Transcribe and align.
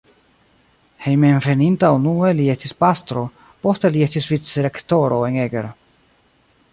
Hejmenveninta 1.07 1.91
unue 1.97 2.31
li 2.39 2.47
estis 2.55 2.73
pastro, 2.85 3.25
poste 3.67 3.93
li 3.97 4.03
estis 4.09 4.31
vicrektoro 4.33 5.21
en 5.29 5.41
Eger. 5.47 5.69